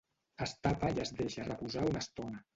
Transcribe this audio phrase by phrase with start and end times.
[0.45, 2.45] Es tapa i es deixa reposar una estona